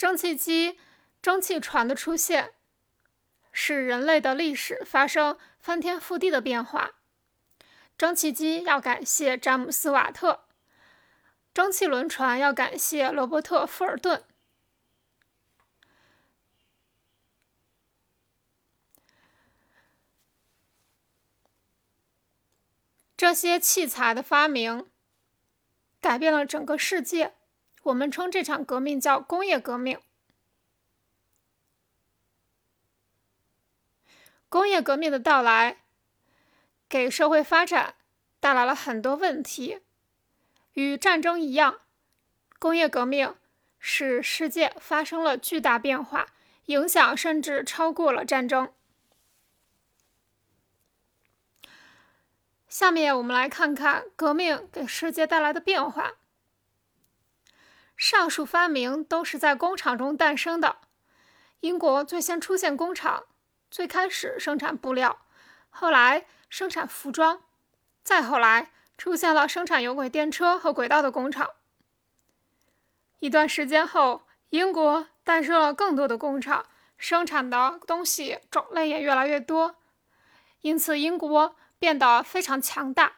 [0.00, 0.78] 蒸汽机、
[1.20, 2.54] 蒸汽船的出现，
[3.52, 6.92] 使人类的历史发生翻天覆地的变化。
[7.98, 10.44] 蒸汽机要感谢詹姆斯·瓦特，
[11.52, 14.24] 蒸汽轮船要感谢罗伯特·富尔顿。
[23.18, 24.90] 这些器材的发明
[26.00, 27.34] 改变了整个世界。
[27.82, 29.98] 我们称这场革命叫工业革命。
[34.48, 35.78] 工业革命的到来
[36.88, 37.94] 给社会发展
[38.40, 39.80] 带来了很多问题。
[40.74, 41.80] 与战争一样，
[42.58, 43.34] 工业革命
[43.78, 46.26] 使世界发生了巨大变化，
[46.66, 48.72] 影响甚至超过了战争。
[52.68, 56.12] 下面我们来看看革命给世界带来的变化。
[58.00, 60.78] 上述发明都是在工厂中诞生的。
[61.60, 63.24] 英国最先出现工厂，
[63.70, 65.18] 最开始生产布料，
[65.68, 67.42] 后来生产服装，
[68.02, 71.50] 再后来出现了生产有轨电车和轨道的工厂。
[73.18, 76.64] 一段时间后，英国诞生了更多的工厂，
[76.96, 79.76] 生产的东西种类也越来越多，
[80.62, 81.54] 因此英国。
[81.80, 83.14] 变得非常强大。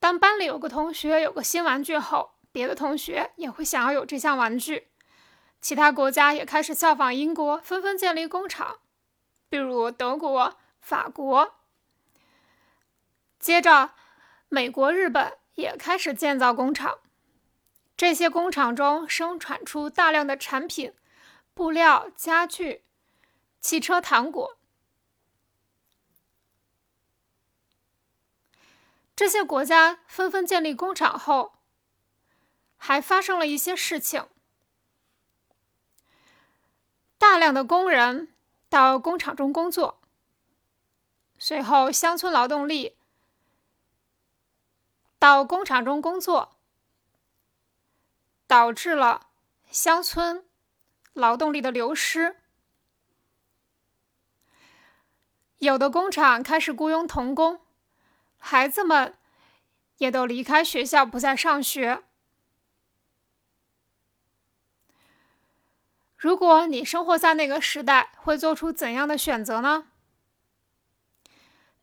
[0.00, 4.88] 当班里有个同学有个新玩具后，别的同学也会想要有这项玩具。
[5.60, 8.78] 其他国家也开始效仿英国，纷纷建立工厂，
[9.48, 11.54] 比如德国、法国。
[13.40, 13.90] 接着，
[14.48, 16.98] 美国、日本也开始建造工厂。
[17.96, 20.94] 这些工厂中生产出大量的产品：
[21.54, 22.84] 布料、家具、
[23.60, 24.57] 汽车、糖果。
[29.18, 31.54] 这些国家纷纷建立工厂后，
[32.76, 34.28] 还发生了一些事情。
[37.18, 38.32] 大量的工人
[38.68, 40.00] 到工厂中工作，
[41.36, 42.96] 随后乡村劳动力
[45.18, 46.56] 到工厂中工作，
[48.46, 49.26] 导致了
[49.68, 50.46] 乡村
[51.12, 52.36] 劳动力的流失。
[55.56, 57.60] 有的工厂开始雇佣童工。
[58.38, 59.14] 孩子们
[59.98, 62.02] 也都离开学校，不再上学。
[66.16, 69.86] 如果你生活在那个时代，会做出怎样的选择呢？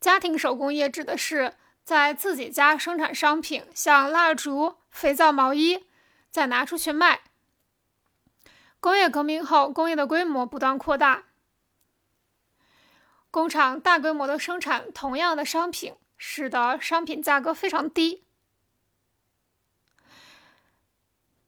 [0.00, 5.86] 家庭手工业指的是在自己家生产商品，像蜡烛、肥皂、毛衣，
[6.30, 7.20] 再拿出去卖。
[8.80, 11.24] 工业革命后，工业的规模不断扩大，
[13.30, 15.94] 工厂大规模的生产同样的商品。
[16.24, 18.24] 使得商品价格非常低，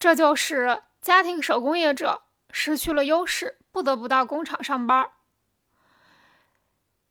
[0.01, 5.12] 这就使家庭手工业者失去了优势，不得不到工厂上班。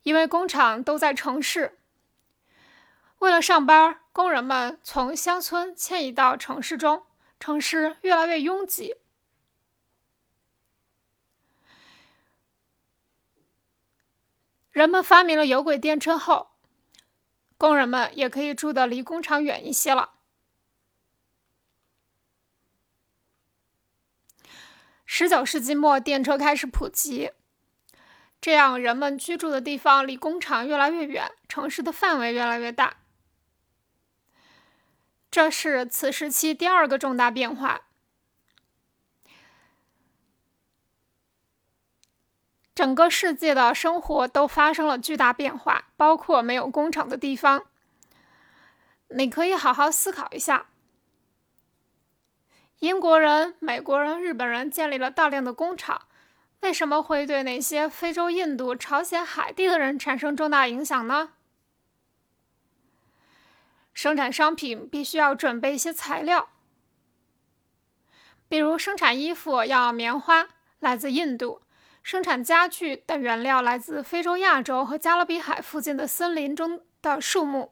[0.03, 1.79] 因为工厂都在城市，
[3.19, 7.05] 为了上班，工人们从乡村迁移到城市中，
[7.39, 8.97] 城市越来越拥挤。
[14.69, 16.52] 人们发明了有轨电车后。
[17.63, 20.15] 工人们也可以住的离工厂远一些了。
[25.05, 27.31] 十九世纪末，电车开始普及，
[28.41, 32.97] 这样人们居住的地方离工厂越来越远，城市的范围越来越大。
[35.31, 37.83] 这是此时期第二个重大变化。
[42.75, 47.65] 整个世界的生活都发生了巨大变化，包括没有工厂的地方。
[49.09, 50.67] 你可以好好思考一下：
[52.79, 56.07] 英国人、美国人、日本人建立了大量的工厂，
[56.61, 61.33] 为什么会对那些非洲、印度、朝鲜、海地的人产生重大影响呢？
[63.93, 66.49] 生产商品必须要准备一些材料，
[68.47, 70.47] 比如生产衣服要棉花，
[70.79, 71.61] 来自印度。
[72.03, 77.71] 生产家具的原料来自非洲、亚洲和加勒比海附近的森林中的树木。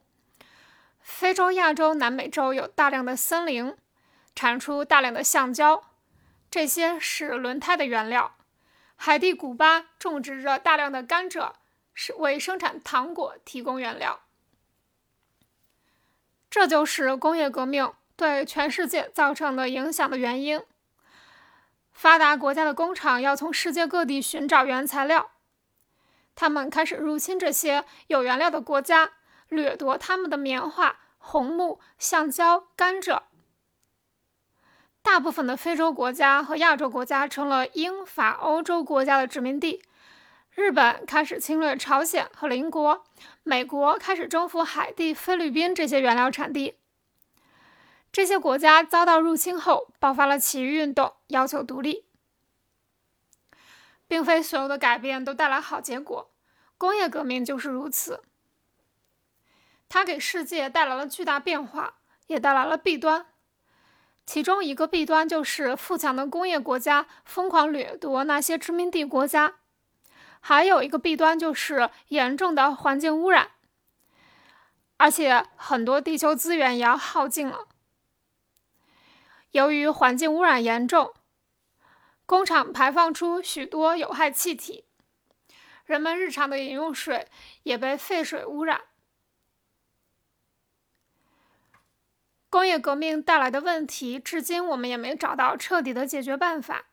[1.02, 3.76] 非洲、亚洲、南美洲有大量的森林，
[4.34, 5.84] 产出大量的橡胶，
[6.50, 8.36] 这些是轮胎的原料。
[8.96, 11.54] 海地、古巴种植着大量的甘蔗，
[11.94, 14.22] 是为生产糖果提供原料。
[16.50, 20.62] 这就是工业革命对全世界造成的影响的原因。
[21.92, 25.32] 发达国家的工厂要从世界各地寻找原材料，
[26.36, 29.12] 他们开始入侵这些有原料的国家，
[29.50, 33.22] 掠夺他们的棉花、红木、橡胶、甘蔗。
[35.04, 39.84] 大部分的非洲国家和亚洲国家成了英法欧洲国家的殖民地。
[40.54, 43.04] 日本开始侵略朝鲜和邻国，
[43.44, 46.76] 美国开始征服海地、菲律宾这些原料产地。
[48.12, 52.06] 这些国家遭到入侵后，爆发了起义运动，要求独立。
[54.08, 56.30] 并非所有的改变都带来好结果，
[56.78, 58.22] 工业革命就是如此。
[59.88, 61.96] 它给世界带来了巨大变化，
[62.28, 63.28] 也带来了弊端。
[64.26, 69.56] 其中一个弊端就是富强的工业国家疯狂掠夺那些殖民地国家。
[70.42, 73.52] 还有一个弊端就是严重的环境污染，
[74.98, 77.68] 而且很多地球资源也要耗尽了。
[79.52, 81.14] 由于环境污染严重，
[82.26, 84.86] 工厂排放出许多有害气体，
[85.86, 87.28] 人们日常的饮用水
[87.64, 88.82] 也被废水污染。
[92.50, 96.88] 工业革命带来的问题，至今我们也没找到彻底的解决办法。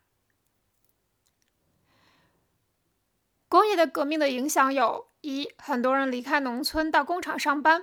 [3.49, 7.81] 工业的革命的影响有：一、很多人离开农村到工厂上班；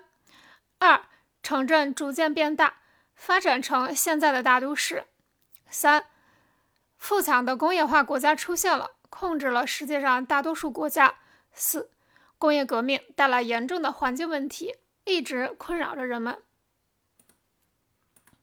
[0.78, 1.06] 二、
[1.42, 2.82] 城镇逐渐变大，
[3.16, 5.06] 发展成现在的大都市；
[5.68, 6.04] 三、
[6.96, 11.16] 富强的工业化国家出现了，控制了世界上大多数国家；
[11.52, 11.90] 四、
[12.38, 16.40] 工业革命带来严重的环境问题，一直困扰着人们。